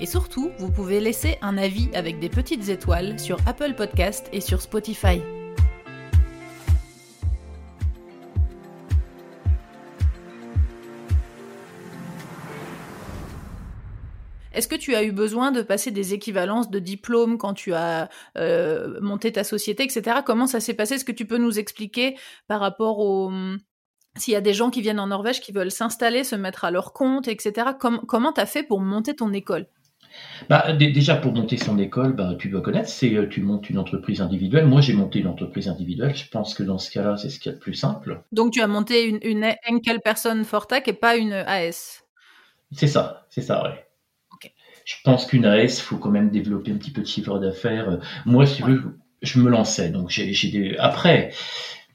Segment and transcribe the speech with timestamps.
[0.00, 4.40] Et surtout, vous pouvez laisser un avis avec des petites étoiles sur Apple Podcast et
[4.40, 5.20] sur Spotify.
[14.54, 18.08] Est-ce que tu as eu besoin de passer des équivalences de diplômes quand tu as
[18.36, 20.18] euh, monté ta société, etc.
[20.24, 20.94] Comment ça s'est passé?
[20.94, 22.16] Est-ce que tu peux nous expliquer
[22.48, 23.32] par rapport au...
[24.16, 26.70] S'il y a des gens qui viennent en Norvège qui veulent s'installer, se mettre à
[26.70, 27.70] leur compte, etc.
[27.78, 29.66] comment tu as fait pour monter ton école?
[30.48, 33.78] Bah, déjà, pour monter son école, bah, tu dois connaître, c'est euh, tu montes une
[33.78, 34.66] entreprise individuelle.
[34.66, 36.14] Moi, j'ai monté une entreprise individuelle.
[36.14, 38.22] Je pense que dans ce cas-là, c'est ce qu'il y a de plus simple.
[38.32, 42.04] Donc, tu as monté une, une Enkel Person Fortac et pas une AS
[42.72, 43.86] C'est ça, c'est ça, ouais.
[44.84, 48.00] Je pense qu'une AS, faut quand même développer un petit peu de chiffre d'affaires.
[48.26, 49.90] Moi, si tu veux, je me lançais.
[49.90, 50.76] Donc, j'ai des...
[50.78, 51.32] Après,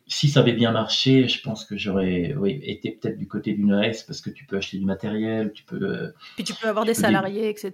[0.08, 3.74] si ça avait bien marché, je pense que j'aurais oui, été peut-être du côté d'une
[3.74, 6.14] AS parce que tu peux acheter du matériel, tu peux.
[6.36, 7.74] Puis tu peux avoir des salariés, etc.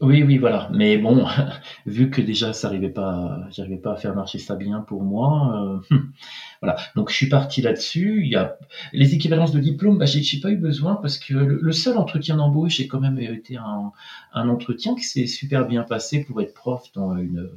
[0.00, 0.68] Oui, oui, voilà.
[0.72, 1.26] Mais bon,
[1.86, 5.80] vu que déjà ça n'arrivait pas, j'arrivais pas à faire marcher ça bien pour moi.
[5.90, 5.96] Euh,
[6.62, 6.76] voilà.
[6.94, 8.22] Donc je suis parti là-dessus.
[8.24, 8.56] Il y a
[8.92, 12.76] les équivalences de diplôme, bah, j'ai pas eu besoin parce que le, seul entretien d'embauche,
[12.76, 13.90] j'ai quand même été un,
[14.34, 17.50] un entretien qui s'est super bien passé pour être prof dans une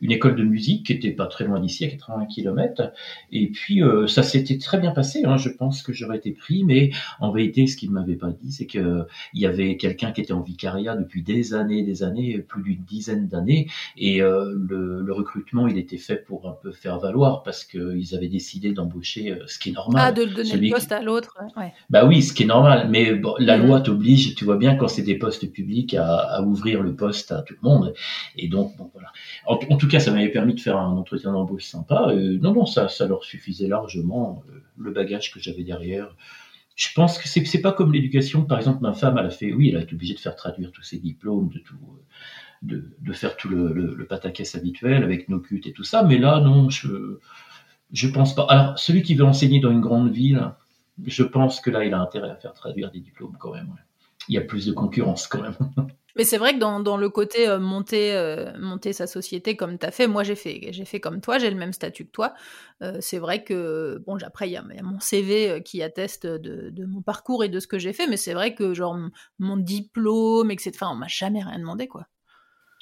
[0.00, 2.92] une école de musique qui était pas très loin d'ici, à 80 km.
[3.32, 5.24] Et puis euh, ça s'était très bien passé.
[5.24, 5.36] Hein.
[5.36, 8.66] Je pense que j'aurais été pris, mais en vérité, ce qu'il m'avait pas dit, c'est
[8.66, 12.62] que il y avait quelqu'un qui était en vicariat depuis des années, des années, plus
[12.62, 16.98] d'une dizaine d'années, et euh, le, le, recrutement, il était fait pour un peu faire
[16.98, 20.02] valoir parce qu'ils avaient décidé d'embaucher, euh, ce qui est normal.
[20.04, 21.36] Ah, de donner le poste à l'autre.
[21.56, 21.72] Ouais.
[21.90, 22.88] Bah oui, ce qui est normal.
[22.90, 23.66] Mais bon, la mm.
[23.66, 27.32] loi t'oblige, tu vois bien quand c'est des postes publics à, à, ouvrir le poste
[27.32, 27.94] à tout le monde.
[28.36, 29.12] Et donc bon voilà.
[29.46, 32.12] En, en tout cas, ça m'avait permis de faire un entretien d'embauche sympa.
[32.14, 36.14] non, non, ça, ça leur suffisait largement, euh, le bagage que j'avais derrière.
[36.74, 38.44] Je pense que c'est pas comme l'éducation.
[38.44, 40.72] Par exemple, ma femme, elle a fait, oui, elle a été obligée de faire traduire
[40.72, 41.78] tous ses diplômes, de tout,
[42.62, 46.02] de, de faire tout le, le, le, pataquès habituel avec nos cuts et tout ça.
[46.02, 47.18] Mais là, non, je,
[47.92, 48.46] je pense pas.
[48.50, 50.52] Alors, celui qui veut enseigner dans une grande ville,
[51.04, 53.74] je pense que là, il a intérêt à faire traduire des diplômes quand même.
[54.28, 55.56] Il y a plus de concurrence quand même.
[56.16, 59.78] Mais c'est vrai que dans, dans, le côté euh, monter, euh, monter sa société comme
[59.78, 62.10] tu as fait, moi j'ai fait, j'ai fait comme toi, j'ai le même statut que
[62.10, 62.32] toi.
[62.82, 67.02] Euh, c'est vrai que, bon, après, il y, a mon CV qui atteste de, mon
[67.02, 68.96] parcours et de ce que j'ai fait, mais c'est vrai que, genre,
[69.38, 72.06] mon diplôme, etc., on m'a jamais rien demandé, quoi.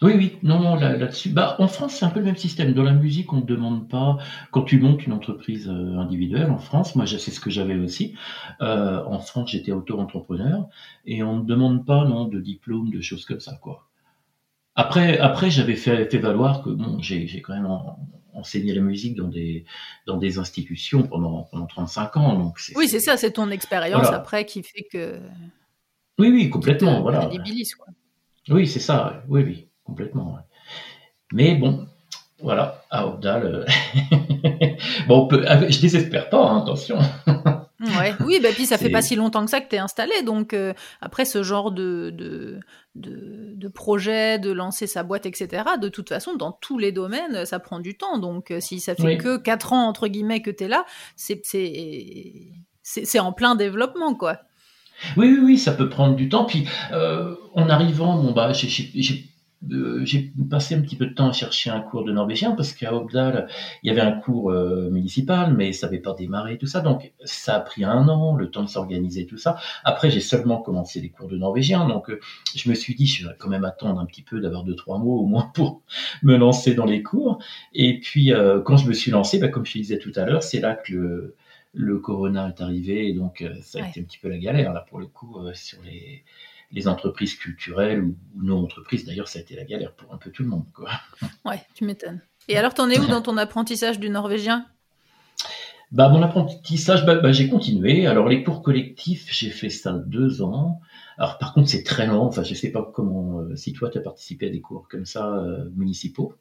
[0.02, 1.30] Oui, oui, non, non, là-dessus.
[1.30, 2.74] bah, en France, c'est un peu le même système.
[2.74, 4.18] Dans la musique, on ne demande pas,
[4.50, 8.14] quand tu montes une entreprise euh, individuelle en France, moi, c'est ce que j'avais aussi.
[8.60, 10.68] Euh, en France, j'étais auto-entrepreneur
[11.06, 13.88] et on ne demande pas, non, de diplôme, de choses comme ça, quoi.
[14.76, 17.68] Après, après j'avais fait, fait valoir que, bon, j'ai quand même
[18.32, 19.64] enseigné la musique dans des,
[20.08, 22.34] dans des institutions pendant, pendant 35 ans.
[22.36, 25.20] Donc oui, c'est ça, c'est ton expérience après qui fait que.
[26.18, 27.30] Oui, oui, complètement, voilà.
[27.30, 27.86] Quoi.
[28.48, 30.38] Oui, c'est ça, oui, oui complètement.
[31.32, 31.86] Mais bon,
[32.44, 34.76] voilà, à Obdal, euh,
[35.08, 35.44] bon, peut...
[35.48, 36.98] Ah, je désespère pas, hein, attention.
[37.80, 38.14] ouais.
[38.20, 40.22] Oui, bah, puis ça fait pas si longtemps que ça que tu es installé.
[40.24, 42.60] Donc, euh, après, ce genre de, de,
[42.96, 47.58] de, projet, de lancer sa boîte, etc., de toute façon, dans tous les domaines, ça
[47.60, 48.18] prend du temps.
[48.18, 50.84] Donc, euh, si ça fait que 4 ans, entre guillemets, que tu es là,
[51.16, 54.40] c'est en plein développement, quoi.
[55.16, 56.44] Oui, oui, oui, ça peut prendre du temps.
[56.44, 59.33] Puis, en arrivant, bon, bah, j'ai
[60.04, 62.94] j'ai passé un petit peu de temps à chercher un cours de norvégien parce qu'à
[62.94, 63.48] Obdal,
[63.82, 66.80] il y avait un cours euh, municipal, mais ça n'avait pas démarré tout ça.
[66.80, 69.56] Donc, ça a pris un an, le temps de s'organiser tout ça.
[69.84, 71.86] Après, j'ai seulement commencé les cours de norvégien.
[71.86, 72.20] Donc, euh,
[72.54, 74.98] je me suis dit, je vais quand même attendre un petit peu d'avoir deux, trois
[74.98, 75.82] mots au moins pour
[76.22, 77.38] me lancer dans les cours.
[77.72, 80.42] Et puis, euh, quand je me suis lancé, bah, comme je disais tout à l'heure,
[80.42, 81.36] c'est là que le,
[81.74, 83.08] le corona est arrivé.
[83.08, 85.82] Et donc, ça a été un petit peu la galère, là, pour le coup, sur
[85.82, 86.24] les
[86.74, 89.06] les entreprises culturelles ou, nos entreprises.
[89.06, 90.66] D'ailleurs, ça a été la galère pour un peu tout le monde.
[90.74, 90.90] Quoi.
[91.44, 92.20] Ouais, tu m'étonnes.
[92.48, 94.66] Et alors, t'en es où dans ton apprentissage du norvégien?
[95.92, 98.06] Bah, Mon apprentissage, bah, bah, j'ai continué.
[98.06, 100.80] Alors, les cours collectifs, j'ai fait ça deux ans.
[101.16, 102.26] Alors, par contre, c'est très lent.
[102.26, 105.06] Enfin, je sais pas comment, euh, si toi, tu as participé à des cours comme
[105.06, 106.34] ça, euh, municipaux.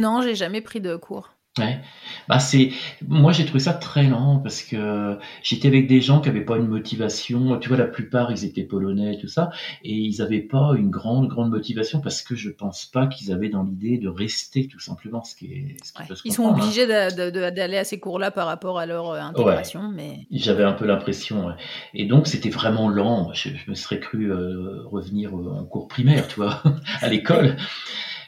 [0.00, 1.34] Non, j'ai jamais pris de cours.
[1.58, 1.80] Ouais.
[2.28, 2.70] Bah c'est
[3.06, 6.56] moi j'ai trouvé ça très lent parce que j'étais avec des gens qui avaient pas
[6.56, 7.58] une motivation.
[7.58, 9.50] Tu vois, la plupart ils étaient polonais tout ça
[9.84, 13.50] et ils avaient pas une grande grande motivation parce que je pense pas qu'ils avaient
[13.50, 15.22] dans l'idée de rester tout simplement.
[15.24, 16.52] Ce qui est, ce qui ils sont hein.
[16.52, 20.86] obligés d'aller à ces cours-là par rapport à leur euh, intégration, mais j'avais un peu
[20.86, 21.54] l'impression.
[21.92, 23.30] Et donc c'était vraiment lent.
[23.34, 26.62] Je, me serais cru euh, revenir euh, en cours primaire, tu vois,
[27.02, 27.56] à l'école.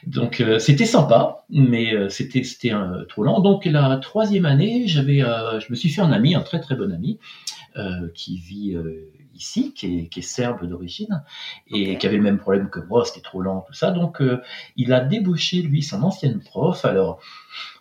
[0.05, 2.73] Donc euh, c'était sympa, mais euh, c'était c'était
[3.09, 3.39] trop lent.
[3.39, 6.75] Donc la troisième année, j'avais, euh, je me suis fait un ami, un très très
[6.75, 7.19] bon ami,
[8.13, 8.77] qui vit
[9.35, 11.23] ici, qui est, qui est serbe d'origine,
[11.67, 13.91] et qui avait le même problème que moi, c'était trop lent, tout ça.
[13.91, 14.21] Donc
[14.75, 16.85] il a débauché lui son ancienne prof.
[16.85, 17.19] Alors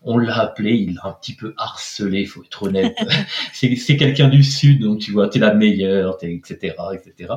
[0.03, 2.97] on l'a appelé, il l'a un petit peu harcelé, faut être honnête.
[3.53, 7.35] c'est quelqu'un du sud, donc tu vois, t'es la meilleure, es, etc., etc.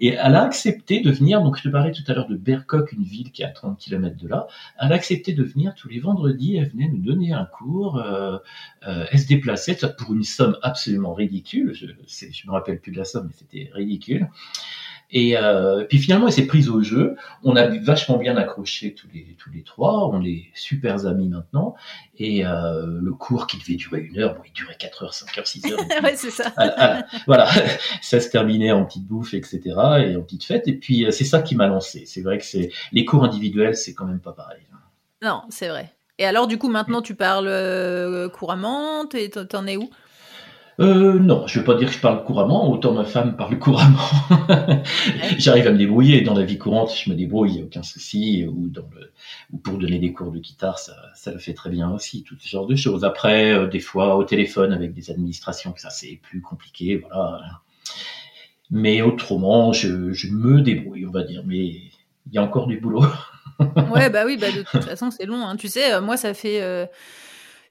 [0.00, 2.92] Et elle a accepté de venir, donc je te parlais tout à l'heure de Bercoq,
[2.92, 4.48] une ville qui est à 30 km de là.
[4.80, 8.38] Elle a accepté de venir tous les vendredis, elle venait nous donner un cours, euh,
[8.86, 12.98] euh, elle se déplaçait, pour une somme absolument ridicule, je, je me rappelle plus de
[12.98, 14.28] la somme, mais c'était ridicule.
[15.12, 17.16] Et euh, puis finalement, elle s'est prise au jeu.
[17.42, 20.08] On a vachement bien accroché tous les tous les trois.
[20.08, 21.74] On est super amis maintenant.
[22.16, 25.38] Et euh, le cours qui devait durer une heure, bon, il durait 4 heures, 5
[25.38, 25.78] heures, 6 heures.
[26.04, 26.52] ouais, c'est ça.
[27.26, 27.48] voilà,
[28.02, 29.60] ça se terminait en petite bouffe, etc.
[29.98, 30.68] et en petite fête.
[30.68, 32.04] Et puis euh, c'est ça qui m'a lancé.
[32.06, 34.62] C'est vrai que c'est les cours individuels, c'est quand même pas pareil.
[35.22, 35.92] Non, c'est vrai.
[36.18, 39.06] Et alors, du coup, maintenant, tu parles couramment.
[39.06, 39.90] T'en es où?
[40.80, 43.58] Euh, non, je ne veux pas dire que je parle couramment, autant ma femme parle
[43.58, 43.98] couramment.
[45.38, 48.46] J'arrive à me débrouiller dans la vie courante, je me débrouille, il a aucun souci,
[48.46, 49.12] ou, dans le,
[49.52, 52.34] ou pour donner des cours de guitare, ça, ça le fait très bien aussi, tout
[52.40, 53.04] ce genre de choses.
[53.04, 57.40] Après, euh, des fois au téléphone avec des administrations, ça c'est plus compliqué, voilà.
[58.70, 62.78] Mais autrement, je, je me débrouille, on va dire, mais il y a encore du
[62.78, 63.04] boulot.
[63.58, 65.44] ouais, bah oui, bah de toute façon c'est long.
[65.44, 65.56] Hein.
[65.56, 66.88] Tu sais, euh, moi ça fait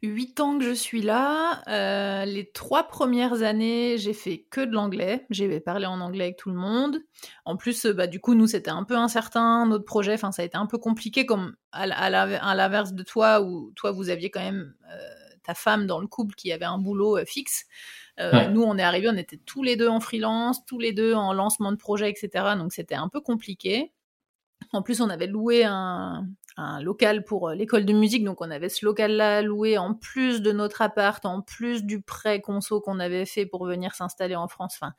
[0.01, 1.62] huit ans que je suis là.
[1.68, 5.25] Euh, les trois premières années, j'ai fait que de l'anglais.
[5.30, 7.00] J'ai parlé en anglais avec tout le monde.
[7.46, 10.13] En plus, bah, du coup, nous, c'était un peu incertain, notre projet.
[10.13, 14.10] Enfin, ça a été un peu compliqué, comme à, l'inverse de toi, où toi, vous
[14.10, 14.98] aviez quand même euh,
[15.44, 17.66] ta femme dans le couple qui avait un boulot euh, fixe.
[18.51, 21.31] Nous, on est arrivés, on était tous les deux en freelance, tous les deux en
[21.31, 22.56] lancement de projet, etc.
[22.57, 23.94] Donc, c'était un peu compliqué.
[24.74, 28.51] En plus, on avait loué un, un local pour euh, l'école de musique, donc on
[28.51, 33.00] avait ce local-là loué en plus de notre appart, en plus du prêt conso qu'on
[33.00, 34.78] avait fait pour venir s'installer en France.
[34.80, 34.94] Enfin,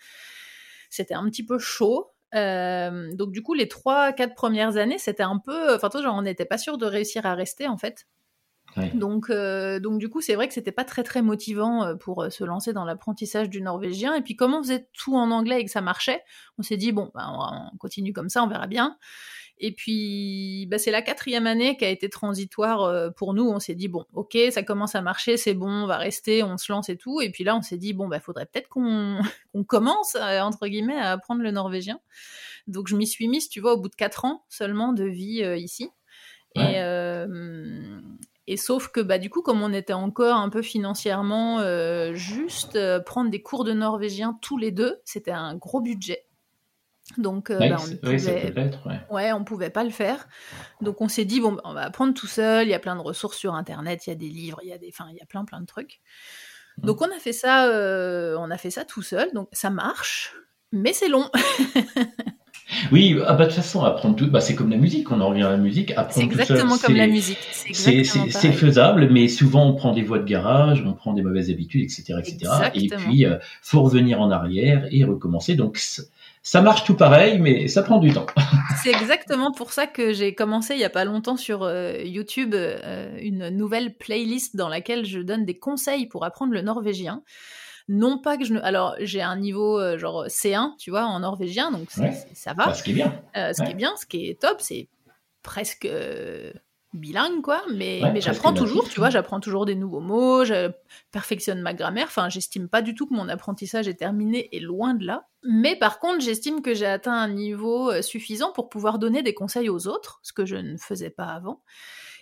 [0.88, 2.10] c'était un petit peu chaud.
[2.34, 6.14] Euh, donc du coup, les trois, quatre premières années, c'était un peu, enfin, toi, genre,
[6.16, 8.06] on n'était pas sûr de réussir à rester en fait.
[8.94, 12.44] Donc, euh, donc du coup, c'est vrai que c'était pas très très motivant pour se
[12.44, 14.14] lancer dans l'apprentissage du norvégien.
[14.14, 16.22] Et puis, comme on faisait tout en anglais et que ça marchait,
[16.56, 18.96] on s'est dit bon, ben, on continue comme ça, on verra bien.
[19.62, 23.46] Et puis, bah, c'est la quatrième année qui a été transitoire euh, pour nous.
[23.46, 26.56] On s'est dit, bon, ok, ça commence à marcher, c'est bon, on va rester, on
[26.56, 27.20] se lance et tout.
[27.20, 29.20] Et puis là, on s'est dit, bon, bah, faudrait peut-être qu'on
[29.68, 32.00] commence, euh, entre guillemets, à apprendre le norvégien.
[32.68, 35.42] Donc, je m'y suis mise, tu vois, au bout de quatre ans seulement de vie
[35.44, 35.90] euh, ici.
[36.56, 36.80] Et,
[38.48, 41.62] et sauf que, bah, du coup, comme on était encore un peu financièrement
[42.14, 46.26] juste, prendre des cours de norvégien tous les deux, c'était un gros budget.
[47.18, 48.54] Donc, euh, bah, on pouvait...
[49.10, 49.32] ouais.
[49.32, 50.28] on pouvait pas le faire.
[50.80, 52.66] Donc, on s'est dit bon, on va apprendre tout seul.
[52.66, 54.72] Il y a plein de ressources sur Internet, il y a des livres, il y
[54.72, 56.00] a des, enfin, il y a plein, plein de trucs.
[56.78, 56.86] Mmh.
[56.86, 59.30] Donc, on a fait ça, euh, on a fait ça tout seul.
[59.34, 60.34] Donc, ça marche,
[60.72, 61.28] mais c'est long.
[62.92, 65.10] oui, ah bah, de toute façon, apprendre tout, bah, c'est comme la musique.
[65.10, 65.92] On en revient à la musique.
[66.10, 67.38] C'est exactement comme la musique.
[67.50, 68.04] C'est
[68.52, 72.14] faisable, mais souvent on prend des voies de garage, on prend des mauvaises habitudes, etc.,
[72.18, 72.70] etc.
[72.74, 75.54] Et puis, euh, faut revenir en arrière et recommencer.
[75.54, 75.80] Donc
[76.42, 78.26] ça marche tout pareil, mais ça prend du temps.
[78.82, 82.54] C'est exactement pour ça que j'ai commencé il n'y a pas longtemps sur euh, YouTube
[82.54, 87.22] euh, une nouvelle playlist dans laquelle je donne des conseils pour apprendre le norvégien.
[87.88, 88.60] Non pas que je ne...
[88.60, 92.72] Alors, j'ai un niveau euh, genre C1, tu vois, en norvégien, donc ça va.
[92.72, 93.20] ce qui est bien.
[93.34, 94.88] ce qui est bien, ce qui est top, c'est
[95.42, 95.88] presque
[96.92, 97.62] bilingue, quoi.
[97.72, 100.70] Mais, mais j'apprends toujours, tu vois, j'apprends toujours des nouveaux mots, je
[101.12, 102.06] perfectionne ma grammaire.
[102.08, 105.28] Enfin, j'estime pas du tout que mon apprentissage est terminé et loin de là.
[105.42, 109.34] Mais par contre, j'estime que j'ai atteint un niveau euh, suffisant pour pouvoir donner des
[109.34, 111.62] conseils aux autres, ce que je ne faisais pas avant.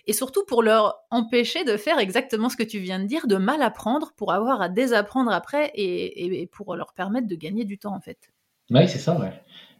[0.07, 3.35] Et surtout pour leur empêcher de faire exactement ce que tu viens de dire, de
[3.35, 7.77] mal apprendre pour avoir à désapprendre après et, et pour leur permettre de gagner du
[7.77, 8.31] temps, en fait.
[8.71, 9.33] Oui, c'est ça, ouais.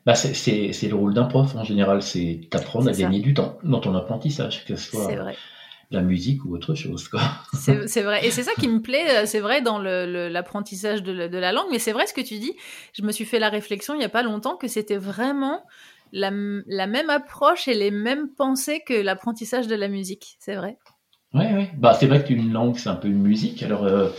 [0.06, 3.80] Bah, c'est le rôle d'un prof en général, c'est d'apprendre à gagner du temps dans
[3.80, 5.12] ton apprentissage, que ce soit
[5.92, 7.10] la musique ou autre chose.
[7.88, 11.38] C'est vrai, et c'est ça qui me plaît, euh, c'est vrai dans l'apprentissage de, de,
[11.40, 12.54] la langue, mais c'est vrai ce que tu dis.
[12.94, 15.66] Je me suis fait la réflexion il n'y a pas longtemps que c'était vraiment
[16.12, 16.32] la,
[16.68, 20.78] la, même approche et les mêmes pensées que l'apprentissage de la musique, c'est vrai.
[21.34, 21.72] Ouais, ouais.
[21.78, 23.62] Bah, c'est vrai qu'une langue, c'est un peu une musique.
[23.64, 24.10] Alors, euh,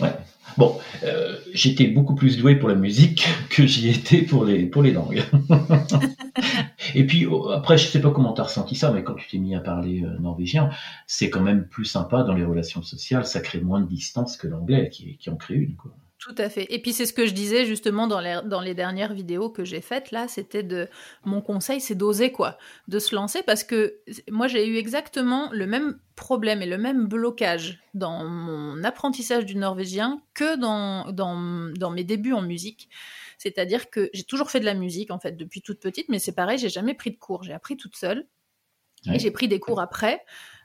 [0.00, 0.12] ouais.
[0.56, 4.82] Bon, euh, j'étais beaucoup plus doué pour la musique que j'y étais pour les, pour
[4.82, 5.22] les langues.
[6.94, 9.28] Et puis, oh, après, je sais pas comment tu as ressenti ça, mais quand tu
[9.28, 10.70] t'es mis à parler euh, norvégien,
[11.06, 13.26] c'est quand même plus sympa dans les relations sociales.
[13.26, 15.92] Ça crée moins de distance que l'anglais, qui, qui en crée une, quoi.
[16.20, 16.66] Tout à fait.
[16.68, 19.64] Et puis c'est ce que je disais justement dans les, dans les dernières vidéos que
[19.64, 20.86] j'ai faites là, c'était de
[21.24, 22.58] mon conseil, c'est d'oser quoi,
[22.88, 24.00] de se lancer parce que
[24.30, 29.56] moi j'ai eu exactement le même problème et le même blocage dans mon apprentissage du
[29.56, 32.90] norvégien que dans, dans, dans mes débuts en musique.
[33.38, 36.34] C'est-à-dire que j'ai toujours fait de la musique en fait depuis toute petite, mais c'est
[36.34, 38.26] pareil, j'ai jamais pris de cours, j'ai appris toute seule.
[39.10, 40.22] Et j'ai pris des cours après.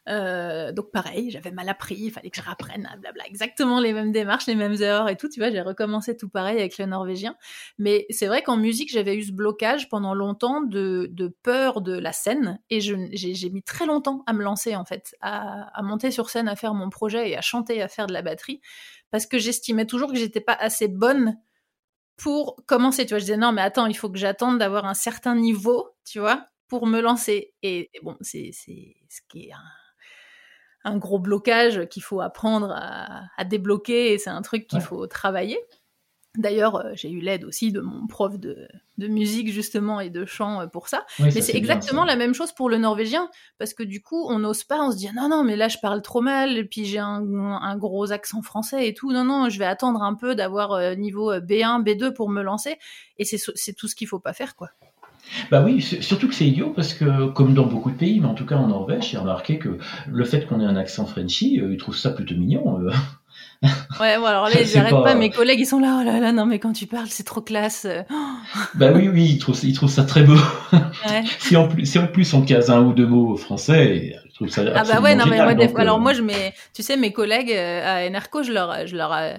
[0.08, 4.12] Euh, donc pareil, j'avais mal appris, il fallait que je rapprenne, blabla, exactement les mêmes
[4.12, 5.30] démarches, les mêmes heures et tout.
[5.30, 7.36] Tu vois, j'ai recommencé tout pareil avec le norvégien.
[7.80, 11.12] Mais c'est vrai qu'en musique, j'avais eu ce blocage pendant longtemps de,
[11.44, 15.78] peur de la scène et j'ai mis très longtemps à me lancer en fait, à,
[15.78, 18.22] à, monter sur scène, à faire mon projet et à chanter, à faire de la
[18.22, 18.62] batterie,
[19.12, 21.38] parce que j'estimais toujours que j'étais pas assez bonne
[22.18, 23.06] pour commencer.
[23.06, 25.90] Tu vois, je disais non, mais attends, il faut que j'attende d'avoir un certain niveau,
[26.06, 27.54] tu vois, pour me lancer.
[27.64, 29.85] Et, et bon, c'est ce qui est un
[30.86, 35.60] un gros blocage qu'il faut apprendre à, débloquer et c'est un truc qu'il faut travailler.
[36.38, 40.62] D'ailleurs, euh, j'ai eu l'aide aussi de mon prof de, musique justement et de chant
[40.62, 41.06] euh, pour ça.
[41.20, 44.64] mais c'est exactement la même chose pour le norvégien parce que du coup, on n'ose
[44.64, 47.00] pas, on se dit non non, mais là je parle trop mal et puis j'ai
[47.00, 49.12] un, gros accent français et tout.
[49.12, 52.78] Non non, je vais attendre un peu d'avoir euh, niveau B1, B2 pour me lancer
[53.18, 54.70] et c'est tout ce qu'il faut pas faire quoi.
[55.52, 58.34] Bah oui, surtout que c'est idiot parce que, comme dans beaucoup de pays, mais en
[58.34, 59.78] tout cas en Norvège, j'ai remarqué que
[60.08, 62.80] le fait qu'on ait un accent Frenchy, euh, ils trouvent ça plutôt mignon.
[62.82, 62.92] Euh.
[64.00, 65.16] Ouais, bon, alors là, j'arrête pas.
[65.16, 67.42] Mes collègues, ils sont là, oh là là, non, mais quand tu parles, c'est trop
[67.42, 67.88] classe.
[68.76, 70.38] bah oui, oui, ils trouvent, ils trouvent ça très beau.
[70.74, 71.24] Ouais.
[71.40, 75.02] si, en plus, si en plus on case un ou deux mots français, ah bah
[75.02, 78.06] ouais, non mais moi, alors euh, moi je mets, tu sais, mes collègues euh, à
[78.06, 79.34] Enerco, je leur, je leur, euh,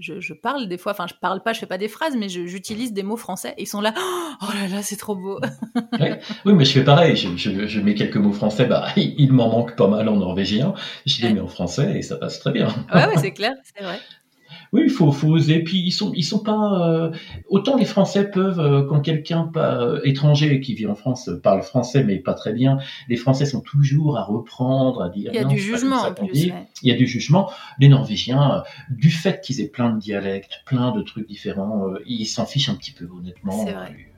[0.00, 2.28] je, je, parle des fois, enfin je parle pas, je fais pas des phrases, mais
[2.28, 3.54] j'utilise des mots français.
[3.58, 3.94] Et ils sont là,
[4.42, 5.40] oh là là, c'est trop beau.
[6.44, 9.48] Oui, mais je fais pareil, je, je, je, mets quelques mots français, bah il m'en
[9.48, 10.74] manque pas mal en norvégien,
[11.06, 12.68] je les mets en français et ça passe très bien.
[12.92, 14.00] Ouais, ouais, c'est clair, c'est vrai.
[14.74, 15.60] Oui, il faut, faut oser.
[15.60, 16.88] Puis ils sont, ils sont pas.
[16.90, 17.12] Euh,
[17.48, 22.02] autant les Français peuvent, euh, quand quelqu'un euh, étranger qui vit en France parle français
[22.02, 22.78] mais pas très bien,
[23.08, 25.30] les Français sont toujours à reprendre, à dire.
[25.32, 26.50] Il y a du jugement en plus.
[26.82, 27.52] Il y a du jugement.
[27.78, 32.44] Les Norvégiens, du fait qu'ils aient plein de dialectes, plein de trucs différents, ils s'en
[32.44, 33.64] fichent un petit peu honnêtement.
[33.64, 34.13] C'est vrai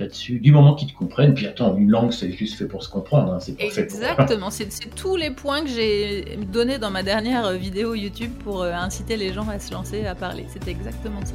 [0.00, 1.34] là-dessus, du moment qu'ils te comprennent.
[1.34, 3.32] Puis attends, une langue, c'est juste fait pour se comprendre.
[3.32, 8.32] Hein, c'est Exactement, c'est tous les points que j'ai donnés dans ma dernière vidéo YouTube
[8.42, 10.46] pour euh, inciter les gens à se lancer, à parler.
[10.48, 11.34] C'était exactement ça.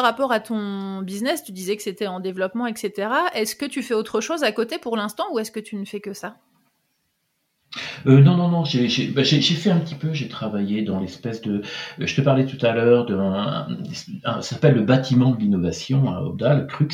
[0.00, 3.12] Par rapport à ton business, tu disais que c'était en développement, etc.
[3.34, 5.84] Est-ce que tu fais autre chose à côté pour l'instant ou est-ce que tu ne
[5.84, 6.38] fais que ça?
[8.06, 11.62] Euh, non, non, non, bah, j'ai fait un petit peu, j'ai travaillé dans l'espèce de...
[11.98, 13.16] Je te parlais tout à l'heure de...
[14.24, 16.88] ça s'appelle le bâtiment de l'innovation à Obdal, Crux.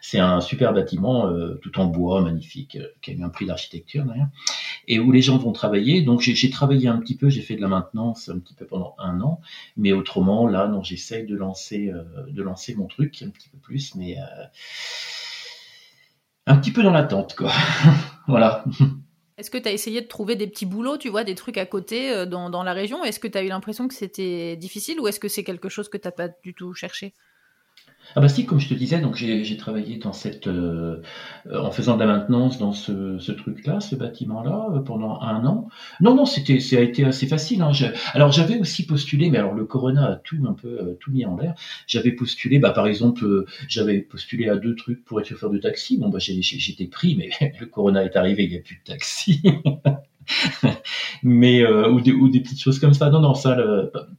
[0.00, 3.46] C'est un super bâtiment euh, tout en bois, magnifique, euh, qui a eu un prix
[3.46, 4.28] d'architecture d'ailleurs,
[4.88, 6.02] et où les gens vont travailler.
[6.02, 8.94] Donc j'ai travaillé un petit peu, j'ai fait de la maintenance un petit peu pendant
[8.98, 9.40] un an,
[9.76, 11.92] mais autrement, là, non, j'essaye de lancer,
[12.28, 14.16] de lancer mon truc un petit peu plus, mais
[16.46, 17.52] un petit peu dans l'attente, quoi.
[18.26, 18.64] voilà.
[19.40, 21.64] Est-ce que tu as essayé de trouver des petits boulots, tu vois, des trucs à
[21.64, 23.02] côté euh, dans, dans la région?
[23.04, 25.88] Est-ce que tu as eu l'impression que c'était difficile ou est-ce que c'est quelque chose
[25.88, 27.14] que tu n'as pas du tout cherché?
[28.16, 31.02] Ah bah si, comme je te disais, donc j'ai travaillé dans cette, euh,
[31.52, 35.68] en faisant de la maintenance dans ce, ce truc-là, ce bâtiment-là, euh, pendant un an.
[36.00, 37.62] Non, non, c'était, ça a été assez facile.
[37.62, 37.72] Hein.
[38.14, 41.24] alors j'avais aussi postulé, mais alors le Corona a tout un peu euh, tout mis
[41.24, 41.54] en l'air.
[41.86, 45.98] J'avais postulé, bah par exemple, j'avais postulé à deux trucs pour être chauffeur de taxi.
[45.98, 49.42] Bon bah j'étais pris, mais le Corona est arrivé, il n'y a plus de taxi.
[51.22, 53.10] mais euh, ou, des, ou des petites choses comme ça.
[53.10, 53.56] Non, non, ça.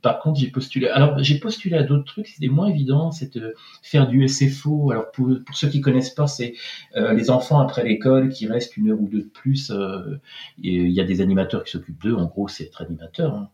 [0.02, 0.88] par contre, j'ai postulé.
[0.88, 2.28] Alors, j'ai postulé à d'autres trucs.
[2.28, 3.12] C'était moins évident.
[3.12, 4.92] C'est de faire du SFO.
[4.92, 6.54] Alors, pour, pour ceux qui connaissent pas, c'est
[6.96, 9.72] euh, les enfants après l'école qui restent une heure ou deux de plus.
[9.72, 10.18] Euh,
[10.58, 12.16] il y a des animateurs qui s'occupent d'eux.
[12.16, 13.36] En gros, c'est être animateur.
[13.36, 13.50] Hein,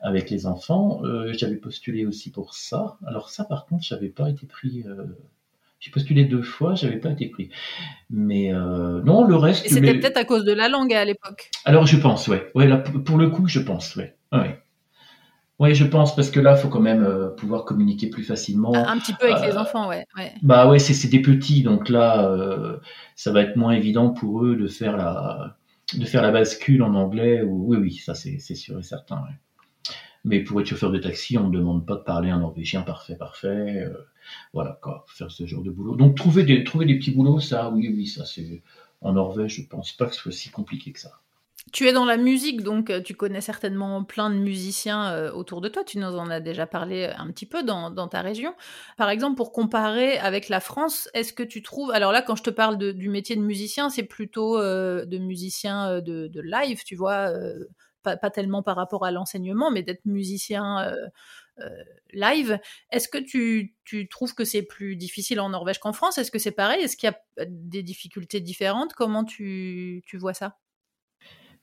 [0.00, 1.02] avec les enfants,
[1.32, 2.98] j'avais postulé aussi pour ça.
[3.04, 4.84] Alors ça, par contre, j'avais pas été pris
[5.80, 7.50] j'ai postulé deux fois, j'avais pas été pris.
[8.10, 9.66] Mais euh, non, le reste.
[9.66, 11.50] Et c'était peut-être à cause de la langue à l'époque.
[11.64, 12.50] Alors je pense, ouais.
[12.54, 14.14] Ouais, là, pour le coup, je pense, ouais.
[14.32, 14.58] Ouais.
[15.58, 18.72] Ouais, je pense parce que là, faut quand même euh, pouvoir communiquer plus facilement.
[18.74, 20.06] Un petit peu avec les euh, enfants, ouais.
[20.16, 20.32] ouais.
[20.42, 22.78] Bah ouais, c'est des petits, donc là,
[23.16, 25.56] ça va être moins évident pour eux de faire la
[25.94, 27.42] de faire la bascule en anglais.
[27.42, 27.64] Ou...
[27.68, 29.16] Oui, oui, ça c'est sûr et certain.
[29.16, 29.36] Ouais.
[30.28, 33.16] Mais pour être chauffeur de taxi, on ne demande pas de parler un norvégien parfait,
[33.16, 33.86] parfait.
[33.86, 33.94] Euh,
[34.52, 35.96] voilà, quoi, faire ce genre de boulot.
[35.96, 38.62] Donc trouver des, trouver des petits boulots, ça, oui, oui, ça c'est.
[39.00, 41.12] En Norvège, je pense pas que ce soit si compliqué que ça.
[41.72, 45.62] Tu es dans la musique, donc euh, tu connais certainement plein de musiciens euh, autour
[45.62, 45.82] de toi.
[45.82, 48.54] Tu nous en as déjà parlé un petit peu dans, ta région.
[48.98, 51.90] Par exemple, pour comparer avec la France, est-ce que tu trouves...
[51.92, 56.40] Alors là, quand je te parle du métier de musicien, c'est plutôt de musicien de,
[56.40, 57.32] live, tu vois,
[58.16, 60.92] pas, tellement par rapport à l'enseignement, mais d'être musicien...
[62.12, 62.60] live.
[62.90, 63.74] Est-ce que tu,
[64.10, 66.18] trouves que c'est plus difficile en Norvège qu'en France?
[66.18, 66.82] Est-ce que c'est pareil?
[66.82, 68.94] Est-ce qu'il y a des difficultés différentes?
[68.94, 70.56] Comment tu vois ça?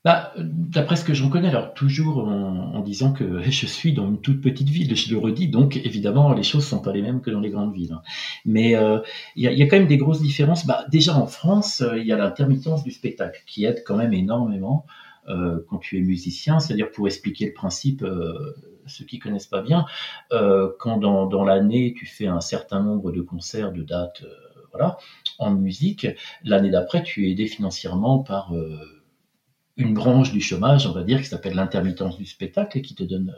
[0.06, 4.20] Bah, D'après ce que je reconnais, alors toujours en, disant que je suis dans une
[4.20, 7.30] toute petite ville, je le redis, donc évidemment les choses sont pas les mêmes que
[7.30, 7.92] dans les grandes villes.
[7.92, 8.02] Hein.
[8.44, 9.00] Mais euh,
[9.34, 10.64] il y, a, quand même des grosses différences.
[10.64, 14.14] Bah, déjà en France, euh, il y a l'intermittence du spectacle qui aide quand même
[14.14, 14.92] énormément euh,
[15.68, 18.04] quand tu es musicien, c'est-à-dire pour expliquer le principe.
[18.86, 19.86] ceux qui connaissent pas bien,
[20.78, 24.24] quand dans, dans l'année tu fais un certain nombre de concerts, de dates,
[24.72, 24.98] voilà,
[25.38, 26.06] en musique,
[26.44, 28.52] l'année d'après tu es aidé financièrement par
[29.76, 33.04] une branche du chômage, on va dire, qui s'appelle l'intermittence du spectacle et qui te
[33.04, 33.34] donne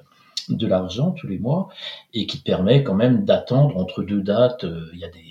[0.48, 1.68] de l'argent tous les mois
[2.14, 4.64] et qui te permet quand même d'attendre entre deux dates.
[4.64, 5.24] Euh, il y a des,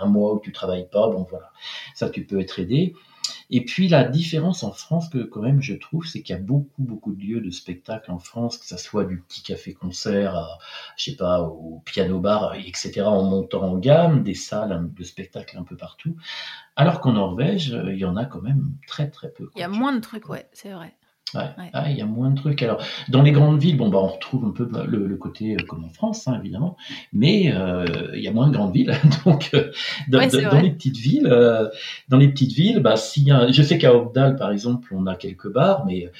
[0.00, 1.50] un mois où tu travailles pas, bon voilà,
[1.94, 2.94] ça tu peux être aidé.
[3.50, 6.42] Et puis la différence en France que quand même je trouve, c'est qu'il y a
[6.42, 10.58] beaucoup beaucoup de lieux de spectacle en France, que ça soit du petit café-concert, à,
[10.96, 13.02] je sais pas, au piano-bar, etc.
[13.02, 16.16] en montant en gamme, des salles de spectacle un peu partout.
[16.76, 19.48] Alors qu'en Norvège, euh, il y en a quand même très très peu.
[19.56, 20.94] Il y a moins de trucs, ouais, c'est vrai.
[21.34, 21.50] Ouais.
[21.72, 22.62] Ah, il y a moins de trucs.
[22.62, 25.64] Alors, dans les grandes villes, bon, bah, on retrouve un peu bah, le, côté euh,
[25.66, 26.76] comme en France, hein, évidemment,
[27.12, 28.94] mais euh, il y a moins de grandes villes.
[29.24, 29.50] Donc,
[30.08, 31.28] dans, les petites villes,
[32.08, 35.50] dans les petites villes, bah, si, je sais qu'à Opdal, par exemple, on a quelques
[35.52, 36.10] bars, mais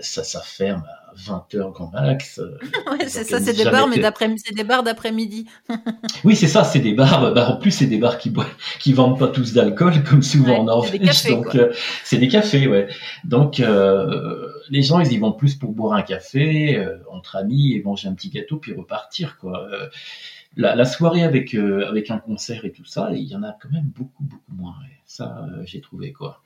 [0.00, 0.84] ça, ça ferme
[1.16, 2.38] 20 heures grand max.
[2.38, 2.58] Euh,
[2.92, 5.46] ouais, c'est ça, c'est des bars, mais d'après, c'est des bars d'après-midi.
[6.24, 7.32] oui, c'est ça, c'est des bars.
[7.32, 8.32] Bah, en plus, c'est des bars qui
[8.78, 11.26] qui vendent pas tous d'alcool, comme souvent en Norvège.
[11.28, 11.72] donc, euh,
[12.04, 12.88] c'est des cafés, ouais.
[13.24, 17.82] Donc, euh, les gens, ils y vont plus pour boire un café entre amis et
[17.82, 19.68] manger un petit gâteau puis repartir, quoi.
[20.56, 23.90] La, soirée avec avec un concert et tout ça, il y en a quand même
[23.94, 24.74] beaucoup beaucoup moins.
[25.04, 26.40] Ça, j'ai trouvé quoi.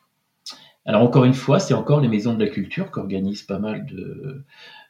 [0.86, 3.84] Alors encore une fois, c'est encore les maisons de la culture qui organisent pas mal
[3.84, 4.44] de,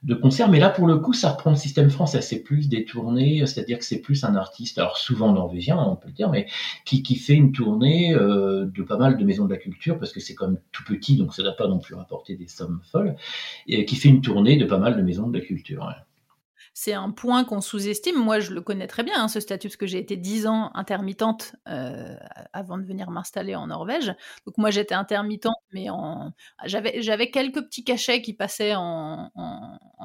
[0.04, 2.20] de, concerts, mais là pour le coup, ça reprend le système français.
[2.22, 6.06] C'est plus des tournées, c'est-à-dire que c'est plus un artiste, alors souvent norvégien, on peut
[6.06, 6.46] le dire, mais
[6.84, 10.12] qui, qui fait une tournée euh, de pas mal de maisons de la culture parce
[10.12, 12.80] que c'est quand même tout petit, donc ça n'a pas non plus rapporté des sommes
[12.84, 13.16] folles,
[13.66, 15.88] et qui fait une tournée de pas mal de maisons de la culture
[16.80, 18.16] c'est un point qu'on sous-estime.
[18.16, 20.70] Moi, je le connais très bien, hein, ce statut, parce que j'ai été dix ans
[20.72, 22.16] intermittente euh,
[22.54, 24.14] avant de venir m'installer en Norvège.
[24.46, 26.32] Donc moi, j'étais intermittente, mais en...
[26.64, 29.30] j'avais, j'avais quelques petits cachets qui passaient en,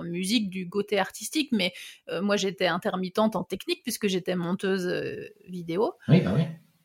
[0.03, 1.71] musique du côté artistique, mais
[2.09, 5.93] euh, moi, j'étais intermittente en technique, puisque j'étais monteuse euh, vidéo.
[6.09, 6.41] Oui, bah oui.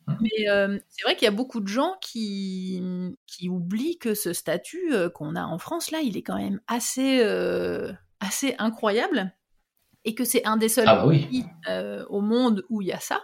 [0.06, 0.18] Hein?
[0.20, 0.46] Mais
[0.88, 2.80] c'est vrai qu'il y a beaucoup de gens qui,
[3.26, 7.22] qui oublient que ce statut qu'on a en France, là, il est quand même assez,
[8.20, 9.34] assez incroyable
[10.04, 12.92] et que c'est un des seuls ah bah pays euh, au monde où il y
[12.92, 13.20] a ça,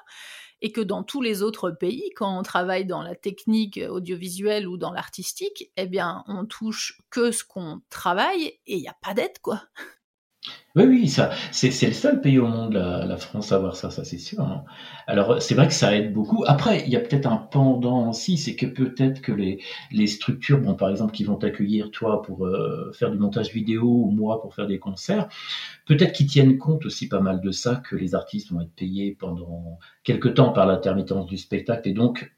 [0.62, 4.76] et que dans tous les autres pays, quand on travaille dans la technique audiovisuelle ou
[4.76, 9.14] dans l'artistique, eh bien, on touche que ce qu'on travaille et il n'y a pas
[9.14, 9.62] d'aide, quoi.
[10.76, 14.04] Oui, oui, ça, c'est, le seul pays au monde, la, France, à avoir ça, ça
[14.04, 14.42] c'est sûr.
[14.42, 14.62] Hein.
[15.06, 16.44] Alors, c'est vrai que ça aide beaucoup.
[16.46, 20.60] Après, il y a peut-être un pendant aussi, c'est que peut-être que les, les structures,
[20.60, 24.42] bon, par exemple, qui vont t'accueillir, toi, pour euh, faire du montage vidéo ou moi
[24.42, 25.28] pour faire des concerts,
[25.86, 29.16] peut-être qu'ils tiennent compte aussi pas mal de ça, que les artistes vont être payés
[29.18, 32.35] pendant quelque temps par l'intermittence du spectacle et donc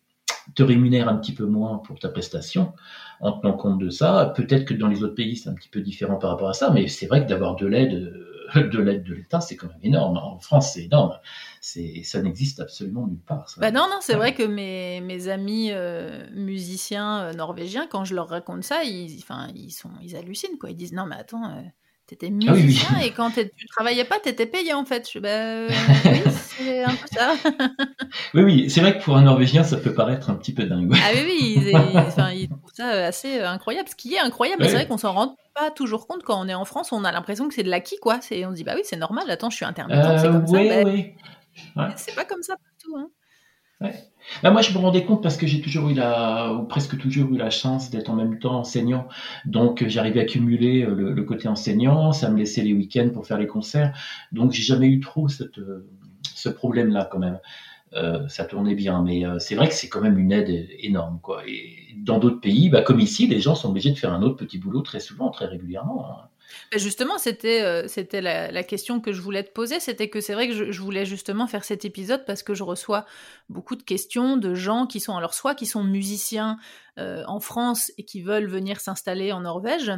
[0.55, 2.73] te rémunèrent un petit peu moins pour ta prestation
[3.21, 4.33] en tenant compte de ça.
[4.37, 6.71] Peut-être que dans les autres pays, c'est un petit peu différent par rapport à ça,
[6.71, 8.13] mais c'est vrai que d'avoir de l'aide
[8.55, 10.17] de l'aide de l'État, c'est quand même énorme.
[10.17, 11.19] En France, c'est énorme.
[11.61, 13.47] C'est, ça n'existe absolument nulle part.
[13.59, 18.15] Bah non, non, c'est vrai que mes, mes amis euh, musiciens euh, norvégiens, quand je
[18.15, 20.59] leur raconte ça, ils, enfin, ils, sont, ils hallucinent.
[20.59, 20.71] Quoi.
[20.71, 21.63] Ils disent non, mais attends, euh,
[22.09, 25.07] T'étais ah musicien et quand tu travaillais pas, t'étais payé en fait.
[25.13, 25.67] Je, bah,
[26.07, 26.23] oui,
[26.57, 27.35] c'est un peu ça.
[28.35, 30.91] oui, oui, c'est vrai que pour un Norvégien, ça peut paraître un petit peu dingue.
[30.95, 31.73] Ah oui, oui,
[32.35, 33.91] ils, trouvent ça assez euh, incroyable.
[33.91, 36.55] Ce qui est incroyable, c'est vrai qu'on s'en rend pas toujours compte quand on est
[36.55, 36.93] en France.
[36.93, 38.21] On a l'impression que c'est de l'acquis, quoi.
[38.21, 39.31] On se dit, bah oui, c'est normal.
[39.31, 40.85] Attends, je suis intermittent, c'est comme ça.
[41.77, 41.91] Bah.
[41.97, 42.97] C'est pas comme ça partout.
[42.97, 43.11] Hein.
[44.43, 47.33] Bah, moi, je me rendais compte parce que j'ai toujours eu la, ou presque toujours
[47.33, 49.09] eu la chance d'être en même temps enseignant.
[49.47, 53.39] Donc, j'arrivais à cumuler euh, le, côté enseignant, ça me laissait les week-ends pour faire
[53.39, 53.97] les concerts.
[54.33, 55.87] Donc, j'ai jamais eu trop cette, euh,
[56.35, 57.39] ce problème-là quand même.
[57.95, 61.43] Euh, ça tournait bien, mais c'est vrai que c'est quand même une aide énorme, quoi.
[61.47, 64.37] Et dans d'autres pays, bah, comme ici, les gens sont obligés de faire un autre
[64.37, 66.07] petit boulot très souvent, très régulièrement.
[66.11, 66.29] Hein.
[66.75, 69.81] Justement, c'était euh, c'était la, question que je voulais te poser.
[69.81, 73.07] C'était que c'est vrai que je, voulais justement faire cet épisode parce que je reçois
[73.49, 76.59] beaucoup de questions de gens qui sont alors soit qui sont musiciens
[76.99, 79.93] euh, en France et qui veulent venir s'installer en Norvège,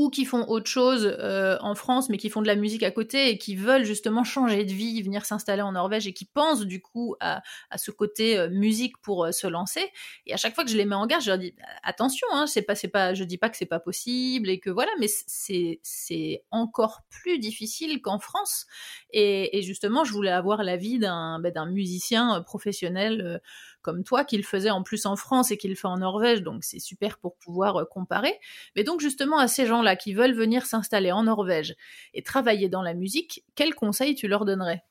[0.00, 2.90] ou qui font autre chose euh, en France, mais qui font de la musique à
[2.90, 6.62] côté et qui veulent justement changer de vie, venir s'installer en Norvège et qui pensent
[6.62, 7.42] du coup à,
[7.76, 9.92] ce côté euh, musique pour euh, se lancer.
[10.24, 12.46] Et à chaque fois que je les mets en garde, je leur dis attention, hein,
[12.46, 17.02] c'est pas, je dis pas que c'est pas possible et que voilà, mais c'est encore
[17.10, 18.64] plus difficile qu'en France.
[19.12, 23.42] Et, justement, je voulais avoir l'avis d'un d'un musicien professionnel
[23.82, 26.42] comme toi, qui le faisait en plus en France et qui le fait en Norvège,
[26.42, 28.34] donc c'est super pour pouvoir euh, comparer.
[28.76, 31.74] Mais donc justement à ces gens-là qui veulent venir s'installer en Norvège
[32.14, 34.84] et travailler dans la musique, quels conseils tu leur donnerais?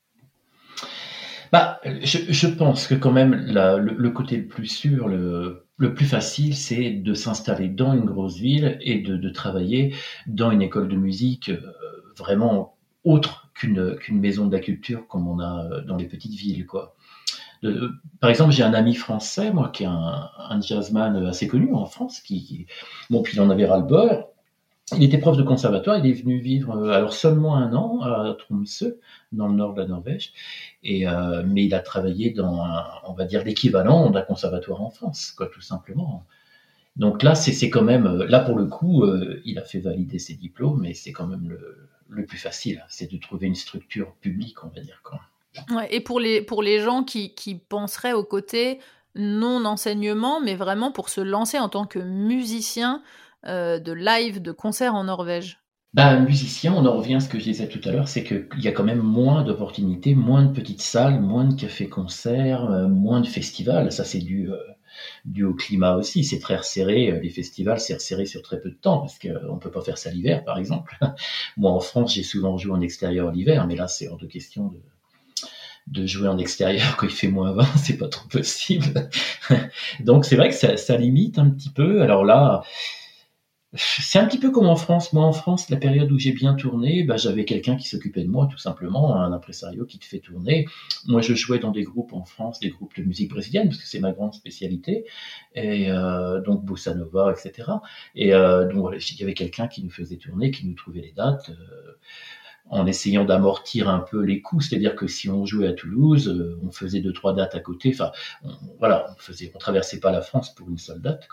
[1.51, 6.91] Bah, je, pense que quand même le, côté le plus sûr, le, plus facile, c'est
[6.91, 9.95] de s'installer dans une grosse ville et de, travailler
[10.27, 11.59] dans une école de musique euh,
[12.15, 16.33] vraiment autre qu'une qu'une maison de la culture comme on a euh, dans les petites
[16.33, 16.95] villes, quoi
[18.19, 21.85] par exemple, j'ai un ami français, moi, qui est un, un, jazzman assez connu en
[21.85, 22.67] France, qui,
[23.09, 24.25] bon, puis il en avait ras-le-bol.
[24.97, 28.33] Il était prof de conservatoire, il est venu vivre euh, alors seulement un an à
[28.33, 28.97] Tromsø,
[29.31, 30.33] dans le nord de la Norvège,
[30.83, 32.65] et euh, mais il a travaillé dans,
[33.05, 36.25] on va dire, l'équivalent d'un conservatoire en France, quoi, tout simplement.
[36.95, 39.05] Donc là, c'est quand même, euh, là pour le coup,
[39.45, 43.11] il a fait valider ses diplômes, mais c'est quand même le, le plus facile, c'est
[43.11, 45.01] de trouver une structure publique, on va dire.
[45.03, 45.21] Quoi
[45.89, 48.79] et pour les, pour les gens qui, qui penseraient au côté
[49.15, 53.01] non enseignement, mais vraiment pour se lancer en tant que musicien
[53.45, 55.59] euh, de live, de concert en Norvège
[55.95, 58.47] ben, musicien, on en revient à ce que je disais tout à l'heure, c'est qu'il
[58.59, 63.21] y a quand même moins d'opportunités, moins de petites salles, moins de cafés-concerts, euh, moins
[63.21, 63.91] de festivals.
[63.91, 64.57] Ça, c'est dû, euh,
[65.25, 66.23] dû au climat aussi.
[66.23, 67.19] C'est très resserré.
[67.23, 69.97] Les festivals, c'est resserré sur très peu de temps parce qu'on ne peut pas faire
[69.97, 70.95] ça l'hiver, par exemple.
[71.57, 74.67] Moi, en France, j'ai souvent joué en extérieur l'hiver, mais là, c'est hors de question
[74.67, 74.79] de,
[75.89, 79.09] de jouer en extérieur quand il fait moins 20, c'est pas trop possible.
[79.99, 82.01] Donc c'est vrai que ça, ça, limite un petit peu.
[82.01, 82.63] Alors là,
[83.75, 85.13] c'est un petit peu comme en France.
[85.13, 88.29] Moi en France, la période où j'ai bien tourné, bah, j'avais quelqu'un qui s'occupait de
[88.29, 90.65] moi tout simplement, un impresario qui te fait tourner.
[91.07, 93.87] Moi je jouais dans des groupes en France, des groupes de musique brésilienne, parce que
[93.87, 95.05] c'est ma grande spécialité,
[95.53, 97.69] et euh, donc bossa nova, etc.
[98.15, 101.11] Et euh, donc il y avait quelqu'un qui nous faisait tourner, qui nous trouvait les
[101.11, 101.51] dates.
[101.51, 101.93] Euh,
[102.69, 104.61] en essayant d'amortir un peu les coûts.
[104.61, 107.91] C'est-à-dire que si on jouait à Toulouse, euh, on faisait deux trois dates à côté.
[107.93, 108.11] Enfin,
[108.79, 111.27] voilà, on faisait, on traversait pas la France pour une seule date.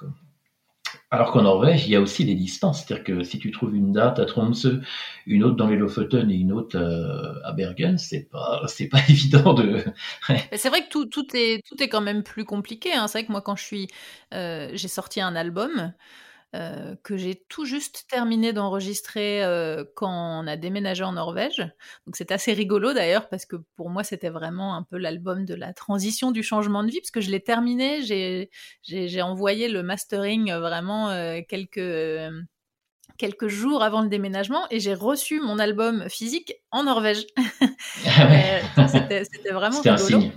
[1.11, 2.85] Alors qu'en Norvège, il y a aussi des distances.
[2.85, 4.81] C'est-à-dire que si tu trouves une date à Tromsø,
[5.27, 8.99] une autre dans les Lofoten et une autre euh, à Bergen, c'est pas, c'est pas
[9.09, 9.85] évident de.
[10.53, 12.93] c'est vrai que tout, tout, est, tout est quand même plus compliqué.
[12.93, 13.07] Hein.
[13.09, 13.89] C'est vrai que moi, quand je suis,
[14.35, 15.93] euh, j'ai sorti un album.
[16.55, 21.59] Euh, que j'ai tout juste terminé d'enregistrer euh, quand on a déménagé en Norvège.
[22.07, 25.55] Donc c'est assez rigolo d'ailleurs parce que pour moi c'était vraiment un peu l'album de
[25.55, 30.53] la transition du changement de vie parce que je l'ai terminé, j'ai envoyé le mastering
[30.53, 31.09] euh, vraiment
[31.49, 31.79] quelques
[33.19, 37.27] quelques jours avant le déménagement et j'ai reçu mon album physique en Norvège.
[38.79, 40.33] Ah c'était vraiment un signe.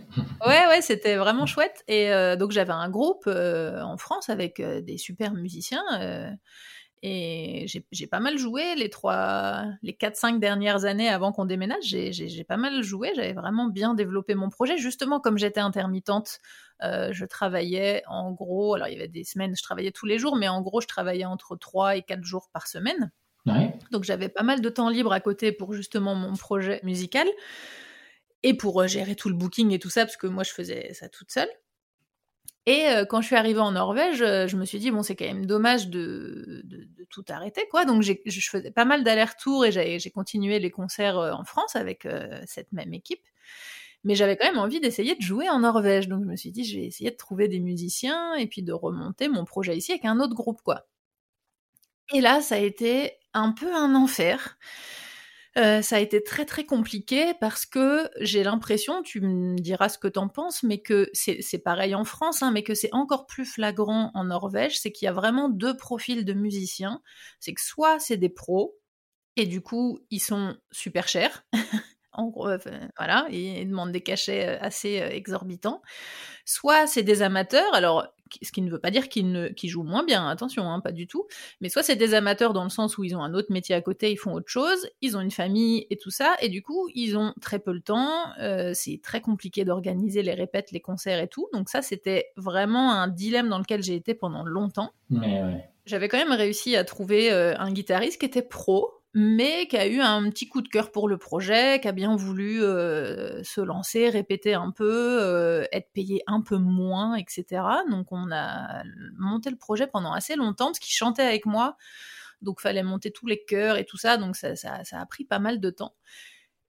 [0.46, 1.84] Ouais, ouais, c'était vraiment chouette.
[1.88, 5.84] Et euh, donc j'avais un groupe euh, en France avec euh, des super musiciens.
[7.02, 11.84] et j'ai pas mal joué les trois, les 4-5 dernières années avant qu'on déménage.
[11.84, 13.12] J'ai pas mal joué.
[13.16, 14.78] J'avais vraiment bien développé mon projet.
[14.78, 16.40] Justement, comme j'étais intermittente,
[16.82, 18.76] je travaillais en gros.
[18.76, 20.88] Alors il y avait des semaines, je travaillais tous les jours, mais en gros, je
[20.88, 23.12] travaillais entre 3 et 4 jours par semaine.
[23.92, 27.28] Donc j'avais pas mal de temps libre à côté pour justement mon projet musical
[28.44, 30.94] et pour euh, gérer tout le booking et tout ça, parce que moi je faisais
[30.94, 31.50] ça toute seule.
[32.66, 35.16] Et euh, quand je suis arrivée en Norvège, euh, je me suis dit, bon, c'est
[35.16, 36.64] quand même dommage de,
[37.10, 37.86] tout arrêter, quoi.
[37.86, 42.08] Donc, je faisais pas mal d'allers-retours et j'ai continué les concerts en France avec
[42.46, 43.24] cette même équipe.
[44.04, 46.08] Mais j'avais quand même envie d'essayer de jouer en Norvège.
[46.08, 48.74] Donc, je me suis dit, je vais essayer de trouver des musiciens et puis de
[48.74, 50.88] remonter mon projet ici avec un autre groupe, quoi.
[52.14, 54.58] Et là, ça a été un peu un enfer.
[55.58, 59.98] Euh, ça a été très très compliqué parce que j'ai l'impression, tu me diras ce
[59.98, 63.46] que t'en penses, mais que c'est pareil en France, hein, mais que c'est encore plus
[63.46, 67.02] flagrant en Norvège, c'est qu'il y a vraiment deux profils de musiciens.
[67.40, 68.78] C'est que soit c'est des pros,
[69.36, 71.46] et du coup ils sont super chers,
[72.14, 72.58] en gros, euh,
[72.98, 75.82] voilà, ils demandent des cachets euh, assez euh, exorbitants.
[76.46, 78.08] Soit c'est des amateurs, alors
[78.44, 81.28] ce qui ne veut pas dire qu'ils jouent moins bien, attention, hein, pas du tout.
[81.62, 83.82] Mais soit c'est des amateurs dans le sens où ils ont un autre métier à
[83.82, 86.90] côté, ils font autre chose, ils ont une famille et tout ça, et du coup
[86.94, 88.34] ils ont très peu le temps.
[88.74, 91.48] c'est très compliqué d'organiser les répètes, les concerts et tout.
[91.54, 94.92] Donc ça c'était vraiment un dilemme dans lequel j'ai été pendant longtemps.
[95.88, 100.00] J'avais quand même réussi à trouver un guitariste qui était pro, mais qui a eu
[100.00, 104.10] un petit coup de cœur pour le projet, qui a bien voulu euh, se lancer,
[104.10, 107.64] répéter un peu, euh, être payé un peu moins, etc.
[107.90, 108.84] Donc on a
[109.18, 111.76] monté le projet pendant assez longtemps, parce qu'il chantait avec moi,
[112.42, 115.26] donc fallait monter tous les chœurs et tout ça, donc ça, ça, ça a pris
[115.26, 115.96] pas mal de temps.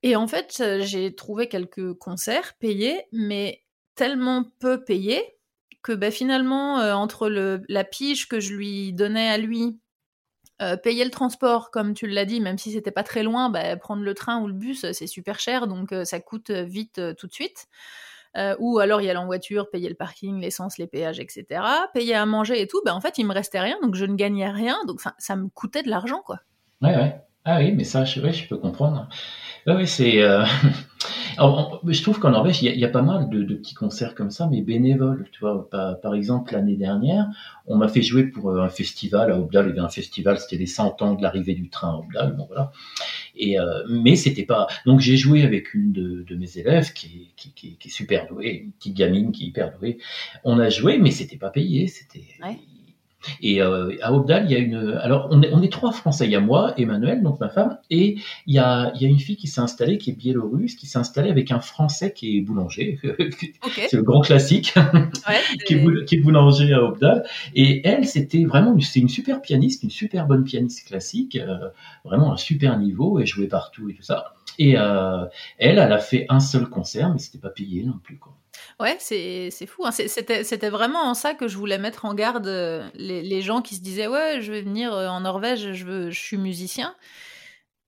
[0.03, 3.63] Et en fait, j'ai trouvé quelques concerts payés, mais
[3.95, 5.21] tellement peu payés
[5.83, 9.79] que bah, finalement, euh, entre la pige que je lui donnais à lui
[10.61, 13.75] euh, payer le transport, comme tu l'as dit, même si c'était pas très loin, bah,
[13.77, 17.13] prendre le train ou le bus, c'est super cher, donc euh, ça coûte vite euh,
[17.13, 17.67] tout de suite.
[18.59, 21.61] ou alors y aller en voiture, payer le parking, l'essence, les péages, etc.
[21.93, 24.15] Payer à manger et tout, bah, en fait, il me restait rien, donc je ne
[24.15, 26.39] gagnais rien, donc ça me coûtait de l'argent, quoi.
[27.45, 29.07] Ah oui, mais ça, je, je peux comprendre.
[29.67, 30.21] Oui, c'est.
[31.37, 34.61] je trouve qu'en Norvège, il y, a, pas mal de, petits concerts comme ça, mais
[34.61, 35.27] bénévoles.
[35.31, 37.27] Tu vois, par, exemple, l'année dernière,
[37.67, 39.65] on m'a fait jouer pour euh, un festival à Obdal.
[39.65, 42.35] Il y avait un festival, c'était les 100 ans de l'arrivée du train à Obdal.
[42.35, 42.71] Bon, voilà.
[43.35, 44.67] Et, euh, mais c'était pas.
[44.85, 48.71] Donc j'ai joué avec une de, mes élèves qui est, qui, est super douée, une
[48.71, 49.97] petite gamine qui est hyper douée.
[50.43, 51.87] On a joué, mais c'était pas payé.
[51.87, 52.23] C'était.
[53.41, 54.99] Et euh, à Obdal, il y a une.
[55.01, 56.25] Alors, on est, on est trois Français.
[56.25, 59.09] Il y a moi, Emmanuel, donc ma femme, et il y a, il y a
[59.09, 62.37] une fille qui s'est installée, qui est biélorusse, qui s'est installée avec un Français qui
[62.37, 62.99] est boulanger.
[63.89, 64.73] c'est le grand classique,
[65.65, 67.23] qui, est, qui, est, boulanger à Obdal.
[67.55, 71.69] Et elle, c'était vraiment, c'est une super pianiste, une super bonne pianiste classique, euh,
[72.03, 74.33] vraiment un super niveau, et jouait partout et tout ça.
[74.57, 75.25] Et euh,
[75.57, 78.17] elle, elle a fait un seul concert, mais c'était pas payé non plus.
[78.17, 78.33] Quoi.
[78.81, 79.85] Ouais, c'est fou.
[79.85, 79.91] Hein.
[79.91, 83.75] C'était vraiment en ça que je voulais mettre en garde euh, les, les, gens qui
[83.75, 86.95] se disaient Ouais, je vais venir euh, en Norvège, je, je suis musicien.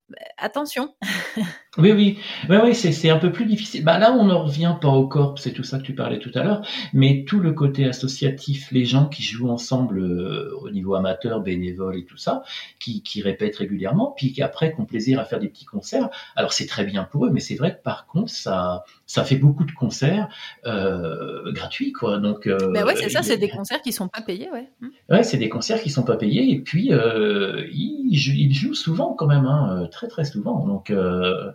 [0.10, 0.96] Bah, attention.
[1.80, 3.84] oui, oui, oui, oui c'est un peu plus difficile.
[3.84, 6.30] Bah, là, on ne revient pas au corps, c'est tout ça que tu parlais tout
[6.36, 6.62] à l'heure,
[6.94, 11.98] mais tout le côté associatif, les gens qui jouent ensemble euh, au niveau amateur, bénévole
[11.98, 12.44] et tout ça,
[12.80, 16.10] qui, qui répètent régulièrement, puis qui après ont plaisir à faire des petits concerts.
[16.36, 19.38] Alors c'est très bien pour eux, mais c'est vrai que par contre, ça, ça fait
[19.38, 20.30] beaucoup de concerts
[20.68, 22.20] euh, gratuits, quoi.
[22.20, 24.70] Donc, euh, ben ouais, c'est ça, c'est des concerts qui sont pas payés, ouais.
[24.82, 24.88] Mmh.
[25.10, 29.14] Ouais, c'est des concerts qui sont pas payés, et puis euh, ils, ils, jouent souvent
[29.14, 30.66] quand même, hein, très très souvent.
[30.66, 31.52] Donc, euh,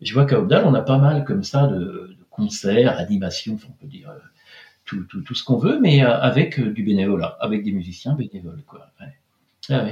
[0.00, 3.86] je vois qu'à Obdal, on a pas mal comme ça de, concerts, animations, on peut
[3.86, 4.18] dire euh,
[4.84, 8.62] tout, tout, tout ce qu'on veut, mais euh, avec du bénévolat, avec des musiciens bénévoles,
[8.66, 8.90] quoi.
[9.70, 9.84] Ah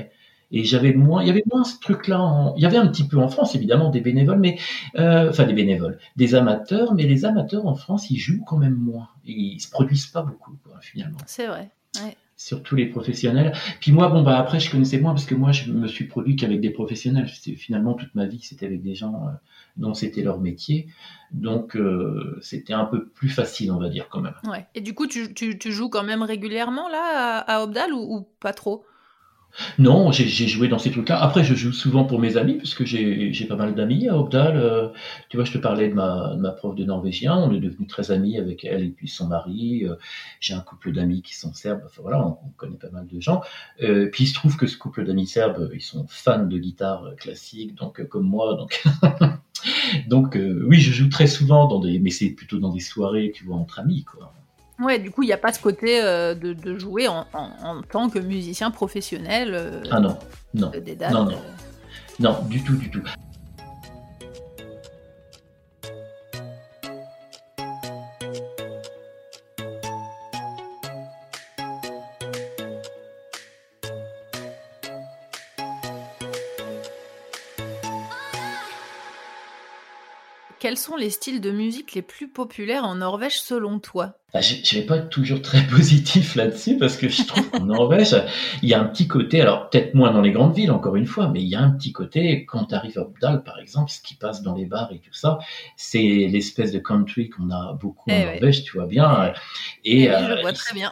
[0.53, 2.53] Et j'avais moins, il y avait moins ce truc-là.
[2.57, 4.59] Il y avait un petit peu en France, évidemment, des bénévoles, mais
[4.97, 9.09] enfin des bénévoles, des amateurs, mais les amateurs en France, ils jouent quand même moins.
[9.25, 11.19] Ils se produisent pas beaucoup, finalement.
[11.27, 11.71] C'est vrai.
[12.05, 13.53] Ouais surtout les professionnels.
[13.81, 16.37] Puis moi, bon bah après, je connaissais moins parce que moi, je me suis produit
[16.37, 17.29] qu'avec des professionnels.
[17.29, 19.31] Finalement, toute ma vie, c'était avec des gens euh,
[19.77, 20.87] dont c'était leur métier,
[21.33, 24.35] donc euh, c'était un peu plus facile, on va dire quand même.
[24.45, 24.67] Ouais.
[24.75, 28.53] Et du coup, tu, tu, tu joues quand même régulièrement là à, Obdal ou pas
[28.53, 28.85] trop?
[29.79, 31.23] Non, j'ai joué dans ces trucs-là.
[31.23, 34.57] Après, je joue souvent pour mes amis, parce que j'ai pas mal d'amis à Obdal.
[34.57, 34.89] Euh,
[35.29, 37.37] tu vois, je te parlais de ma, de ma prof de norvégien.
[37.37, 39.85] On est devenus très amis avec elle et puis son mari.
[39.85, 39.95] Euh,
[40.41, 41.83] j'ai un couple d'amis qui sont serbes.
[41.85, 43.43] Enfin voilà, on, connaît pas mal de gens.
[43.83, 47.15] Euh, puis il se trouve que ce couple d'amis serbes, ils sont fans de guitare
[47.17, 48.57] classique, donc comme moi.
[48.57, 48.83] Donc,
[50.15, 53.45] donc oui, je joue très souvent dans des, mais c'est plutôt dans des soirées, tu
[53.45, 54.33] vois, entre amis, quoi.
[54.81, 57.83] Ouais, du coup, il n'y a pas ce côté euh, de, de, jouer en, en,
[57.83, 59.55] tant que musicien professionnel.
[59.55, 60.19] Euh, ah non,
[60.53, 60.73] non.
[61.11, 61.31] non, non.
[61.31, 61.35] Euh.
[62.19, 63.03] non, du tout, du tout.
[80.65, 84.15] Quels sont les styles de musique les plus populaires en Norvège selon toi?
[84.33, 87.67] Bah, je, ne vais pas être toujours très positif là-dessus parce que je trouve qu'en
[87.67, 88.17] Norvège,
[88.63, 91.05] il y a un petit côté, alors peut-être moins dans les grandes villes encore une
[91.07, 93.91] fois, mais il y a un petit côté, quand tu arrives à Obdal par exemple,
[93.91, 95.39] ce qui passe dans les bars et tout ça,
[95.77, 99.35] c'est l'espèce de country qu'on a beaucoup en eh Norvège, tu vois bien.
[99.85, 100.91] Et, je euh, vois très bien.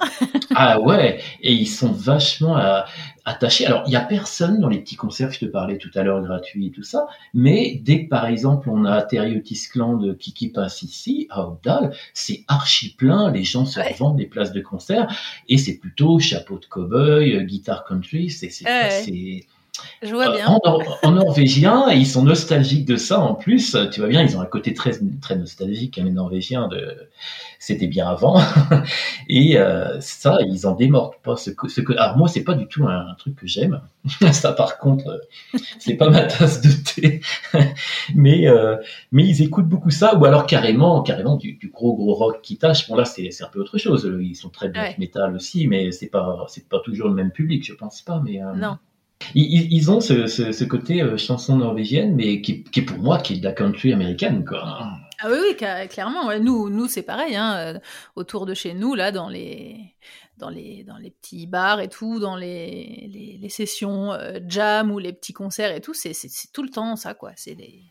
[0.55, 2.83] ah ouais, et ils sont vachement euh,
[3.25, 3.67] attachés.
[3.67, 6.23] Alors il y a personne dans les petits concerts, je te parlais tout à l'heure
[6.23, 10.49] gratuits et tout ça, mais dès que par exemple on a Terry Clan de Kiki
[10.49, 15.13] passe ici à Obdal, c'est archi plein les gens se revendent des places de concert
[15.49, 18.51] et c'est plutôt chapeau de cowboy, euh, guitare country, c'est
[20.03, 20.59] je vois bien.
[21.03, 23.77] En, norvégien, ils sont nostalgiques de ça en plus.
[23.93, 26.69] Tu vois bien, ils ont un côté très très nostalgique, hein, les Norvégiens.
[26.69, 27.09] De,
[27.59, 28.41] c'était bien avant.
[29.29, 31.37] Et euh, ça, ils en démordent pas.
[31.37, 33.81] Ce, ce que, alors moi, c'est pas du tout un, truc que j'aime.
[34.33, 35.23] ça, par contre,
[35.79, 37.21] c'est pas ma tasse de thé.
[38.15, 38.77] mais euh,
[39.13, 42.89] mais ils écoutent beaucoup ça, ou alors carrément carrément du, gros gros rock qui tâche.
[42.89, 44.11] Bon là, c'est un peu autre chose.
[44.21, 47.73] Ils sont très black metal aussi, mais c'est pas pas toujours le même public, je
[47.73, 48.21] pense pas.
[48.25, 48.77] Mais euh, non.
[49.35, 53.45] Ils, ont ce, côté chanson norvégienne, mais qui, qui, est pour moi qui est de
[53.45, 54.63] la country américaine, quoi.
[55.23, 56.37] Ah oui, oui, clairement.
[56.41, 57.37] Nous, nous c'est pareil.
[57.37, 57.79] Hein, euh,
[58.17, 59.95] autour de chez nous, là, dans les,
[60.37, 64.99] dans les, dans les petits bars et tout, dans les, les, sessions euh, jam ou
[64.99, 66.13] les petits concerts et tout, c'est
[66.53, 67.31] tout le temps ça, quoi.
[67.37, 67.85] C'est les,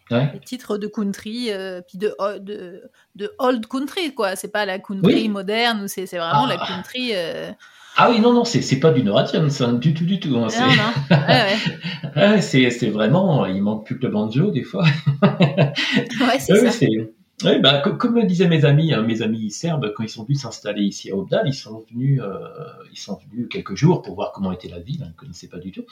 [0.46, 2.84] titres de country, euh, puis de, de,
[3.16, 4.36] de, old country, quoi.
[4.36, 6.68] C'est pas la country moderne, c'est vraiment la ah.
[6.68, 7.14] country.
[7.98, 9.04] Ah oui, non, non, c'est pas du
[9.50, 10.38] ça, du tout, du tout.
[10.38, 10.48] Hein,
[12.42, 14.86] c'est vraiment, il manque plus que le banjo, des fois.
[15.22, 16.86] ouais, c'est ça.
[17.44, 20.42] Oui, bah, comme, me disaient mes amis, hein, mes amis serbes, quand ils sont venus
[20.42, 22.38] s'installer ici à Obdal, ils sont venus, euh,
[22.92, 25.58] ils sont venus quelques jours pour voir comment était la ville, ils ne connaissaient pas
[25.58, 25.84] du tout.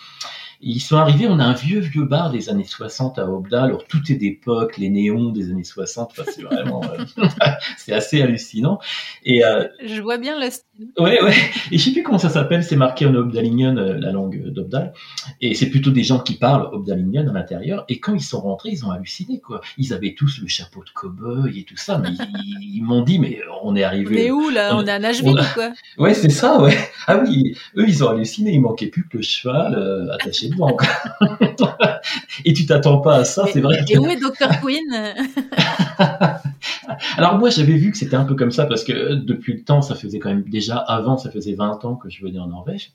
[0.61, 3.85] ils sont arrivés, on a un vieux, vieux bar des années 60 à Obdal, alors
[3.85, 7.25] tout est d'époque, les néons des années 60, c'est vraiment, euh,
[7.77, 8.79] c'est assez hallucinant.
[9.23, 10.68] Et, euh, Je vois bien le style.
[10.97, 11.33] Ouais, ouais.
[11.71, 14.93] Et je sais plus comment ça s'appelle, c'est marqué en Obdalingen, la langue d'Obdal.
[15.41, 17.85] Et c'est plutôt des gens qui parlent Obdalingen à l'intérieur.
[17.89, 19.61] Et quand ils sont rentrés, ils ont halluciné, quoi.
[19.77, 22.09] Ils avaient tous le chapeau de cowboy et tout ça, mais
[22.61, 24.15] ils, m'ont dit, mais on est arrivé.
[24.15, 24.75] Mais où là?
[24.75, 25.71] On, est à Nashville ou quoi?
[25.97, 26.77] Ouais, c'est ça, ouais.
[27.07, 30.77] Ah oui, eux ils ont halluciné, il manquait plus que le cheval euh, attaché devant.
[32.45, 33.83] et tu t'attends pas à ça, c'est vrai.
[33.89, 35.15] Et où est Dr Queen
[37.17, 39.81] Alors moi j'avais vu que c'était un peu comme ça parce que depuis le temps,
[39.81, 42.93] ça faisait quand même déjà avant, ça faisait 20 ans que je venais en Norvège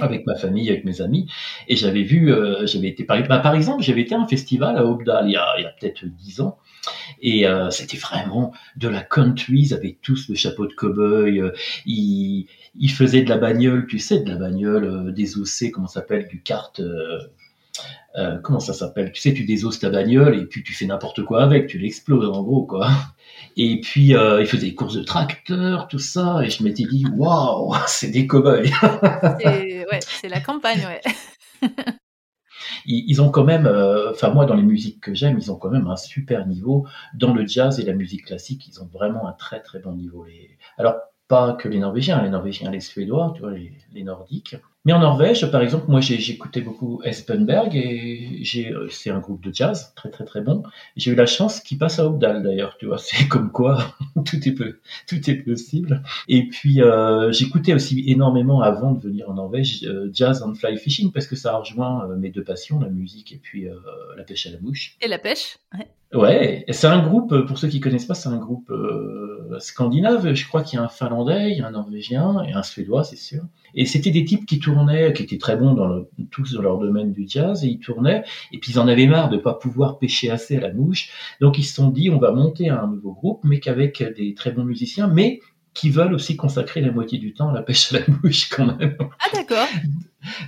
[0.00, 1.30] avec ma famille, avec mes amis.
[1.68, 4.76] Et j'avais vu, euh, j'avais été par, bah, par exemple, j'avais été à un festival
[4.78, 6.58] à Obdal il y a, il y a peut-être dix ans.
[7.20, 9.60] Et euh, c'était vraiment de la country.
[9.60, 11.40] Ils avaient tous le chapeau de cow-boy.
[11.40, 11.52] Euh,
[11.86, 16.00] ils, ils, faisaient de la bagnole, tu sais, de la bagnole euh, désossée, comment ça
[16.00, 16.80] s'appelle, du kart.
[18.16, 19.10] Euh, comment ça s'appelle?
[19.12, 22.28] Tu sais, tu désosses ta bagnole et puis tu fais n'importe quoi avec, tu l'exploses
[22.28, 22.88] en gros, quoi.
[23.56, 27.04] Et puis, euh, il faisait des courses de tracteurs, tout ça, et je m'étais dit,
[27.16, 28.70] waouh, c'est des cow-boys.
[29.44, 31.68] ouais, c'est la campagne, ouais.
[32.86, 35.70] ils, ont quand même, euh, enfin moi dans les musiques que j'aime, ils ont quand
[35.70, 36.86] même un super niveau.
[37.14, 40.26] Dans le jazz et la musique classique, ils ont vraiment un très très bon niveau.
[40.78, 44.56] Alors pas que les Norvégiens, les Norvégiens, les Suédois, tu vois, les Nordiques.
[44.86, 49.52] Mais en Norvège, par exemple, moi j'écoutais beaucoup Espenberg et euh, c'est un groupe de
[49.52, 50.62] jazz très très très bon.
[50.96, 53.78] J'ai eu la chance qu'il passe à Obdal d'ailleurs, tu vois, c'est comme quoi
[54.26, 56.02] tout est peu, tout est possible.
[56.28, 60.76] Et puis euh, j'écoutais aussi énormément avant de venir en Norvège euh, jazz and fly
[60.76, 63.66] fishing parce que ça rejoint mes deux passions, la musique et puis
[64.16, 64.96] la pêche à la mouche.
[65.00, 65.56] Et la pêche.
[65.72, 65.88] Ouais.
[66.12, 68.72] Ouais, c'est un groupe, pour ceux qui connaissent pas, c'est un groupe
[69.58, 70.34] scandinave.
[70.34, 73.02] Je crois qu'il y a un finlandais, il y a un norvégien et un suédois,
[73.02, 73.42] c'est sûr.
[73.74, 77.12] Et c'était des types qui tournaient, qui étaient très bons dans tous dans leur domaine
[77.12, 80.30] du jazz, et ils tournaient, et puis ils en avaient marre de pas pouvoir pêcher
[80.30, 81.10] assez à la mouche.
[81.40, 84.52] Donc ils se sont dit, on va monter un nouveau groupe, mais qu'avec des très
[84.52, 85.40] bons musiciens, mais
[85.74, 88.78] qui veulent aussi consacrer la moitié du temps à la pêche à la mouche quand
[88.78, 88.96] même.
[89.00, 89.66] Ah d'accord.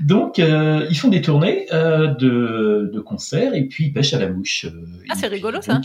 [0.00, 4.18] Donc euh, ils font des tournées euh, de, de, concerts et puis ils pêchent à
[4.18, 4.64] la mouche.
[4.64, 5.80] Euh, ah c'est rigolo ça.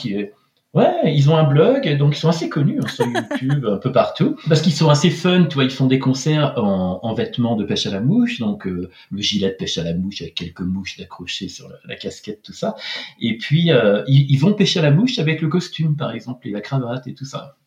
[0.74, 3.92] Ouais, ils ont un blog, donc ils sont assez connus hein, sur YouTube, un peu
[3.92, 7.66] partout, parce qu'ils sont assez fun, tu vois, ils font des concerts en, vêtements de
[7.66, 10.62] pêche à la mouche, donc euh, le gilet de pêche à la mouche avec quelques
[10.62, 12.76] mouches d'accrocher sur la, casquette, tout ça.
[13.20, 16.52] Et puis euh, ils, vont pêcher à la mouche avec le costume, par exemple, et
[16.52, 17.58] la cravate et tout ça.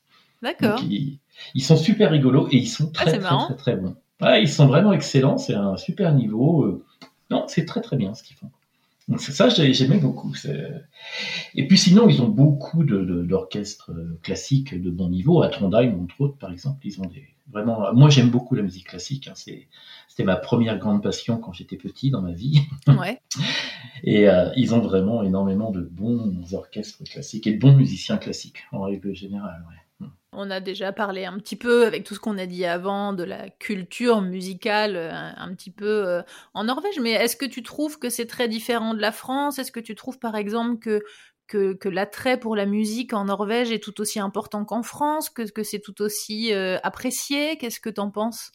[0.42, 0.80] D'accord.
[0.88, 3.96] Ils, sont super rigolos et ils sont ah, très très, très, très, bons.
[4.22, 6.62] Ouais, ils sont vraiment excellents, c'est un super niveau.
[6.64, 6.84] Euh.
[7.30, 8.50] Non, c'est très très bien ce qu'ils font.
[9.08, 10.34] Donc ça, j'aimais beaucoup.
[11.54, 15.42] Et puis sinon, ils ont beaucoup d'orchestres de, euh, classiques de bon niveau.
[15.42, 17.92] À Trondheim, entre autres, par exemple, ils ont des vraiment.
[17.92, 19.28] Moi, j'aime beaucoup la musique classique.
[19.28, 19.34] Hein.
[19.34, 22.62] C'était ma première grande passion quand j'étais petit dans ma vie.
[22.88, 23.20] Ouais.
[24.04, 28.64] et euh, ils ont vraiment énormément de bons orchestres classiques et de bons musiciens classiques
[28.72, 29.64] en règle générale.
[29.68, 29.83] Ouais.
[30.36, 33.22] On a déjà parlé un petit peu avec tout ce qu'on a dit avant de
[33.22, 36.22] la culture musicale euh, un, petit peu euh,
[36.54, 39.58] en Norvège, mais est-ce que tu trouves que c'est très différent de la France?
[39.58, 41.02] Est-ce que tu trouves par exemple que,
[41.46, 45.62] que, l'attrait pour la musique en Norvège est tout aussi important qu'en France, que, que
[45.62, 47.56] c'est tout aussi euh, apprécié?
[47.56, 48.50] Qu'est-ce que tu en penses?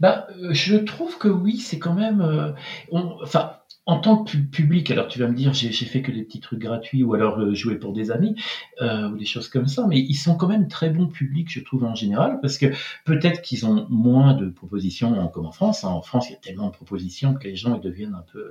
[0.00, 2.54] Bah, je trouve que oui, c'est quand même.
[2.92, 6.40] enfin, en tant que public, alors tu vas me dire, j'ai fait que des petits
[6.40, 8.34] trucs gratuits ou alors euh, jouer pour des amis
[8.80, 11.60] euh, ou des choses comme ça, mais ils sont quand même très bons publics, je
[11.60, 12.66] trouve en général, parce que
[13.04, 15.84] peut-être qu'ils ont moins de propositions comme en France.
[15.84, 15.88] Hein.
[15.88, 18.50] En France, il y a tellement de propositions que les gens ils deviennent un peu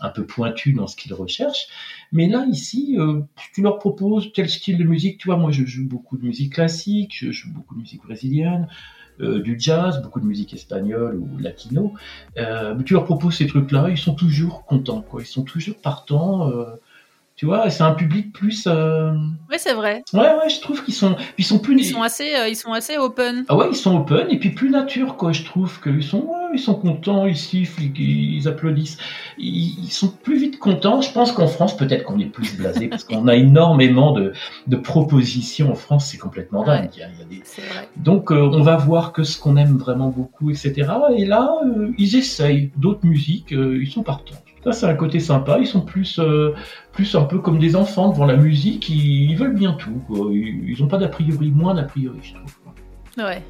[0.00, 1.66] un peu pointus dans ce qu'ils recherchent.
[2.10, 3.20] Mais là, ici, euh,
[3.52, 5.18] tu leur proposes tel style de musique.
[5.18, 8.68] Tu vois, moi, je joue beaucoup de musique classique, je joue beaucoup de musique brésilienne.
[9.22, 11.94] Euh, du jazz, beaucoup de musique espagnole ou latino.
[12.38, 15.22] Euh, tu leur proposes ces trucs-là, ils sont toujours contents, quoi.
[15.22, 16.50] Ils sont toujours partants.
[17.34, 18.66] Tu vois, c'est un public plus.
[18.66, 19.12] Euh...
[19.50, 20.02] Oui, c'est vrai.
[20.12, 21.76] Ouais, ouais, je trouve qu'ils sont, ils sont plus.
[21.78, 23.44] Ils sont assez, euh, ils sont assez open.
[23.48, 25.32] Ah ouais, ils sont open et puis plus nature, quoi.
[25.32, 28.98] Je trouve qu'ils sont, ouais, ils sont contents, ils sifflent, ils, applaudissent.
[29.38, 31.00] Ils, ils, sont plus vite contents.
[31.00, 34.34] Je pense qu'en France, peut-être qu'on est plus blasé parce qu'on a énormément de,
[34.66, 36.08] de propositions en France.
[36.10, 36.84] C'est complètement dingue.
[36.84, 37.42] Ouais, il y a, il y a des...
[37.62, 37.88] vrai.
[37.96, 40.90] Donc, euh, on va voir que ce qu'on aime vraiment beaucoup, etc.
[41.16, 43.52] Et là, euh, ils essayent d'autres musiques.
[43.52, 44.41] Ils sont partants.
[44.64, 45.58] Ça, c'est un côté sympa.
[45.58, 46.54] Ils sont plus, euh,
[46.92, 48.88] plus un peu comme des enfants devant la musique.
[48.88, 50.00] Ils, ils veulent bien tout.
[50.06, 50.28] Quoi.
[50.30, 52.54] Ils n'ont pas d'a priori, moins d'a priori, je trouve.
[52.62, 52.72] Quoi.
[53.26, 53.42] Ouais.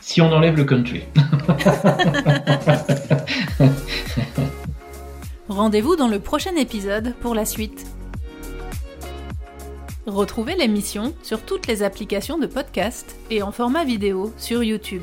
[0.00, 1.02] Si on enlève le country.
[5.48, 7.86] Rendez-vous dans le prochain épisode pour la suite.
[10.06, 15.02] Retrouvez l'émission sur toutes les applications de podcast et en format vidéo sur YouTube.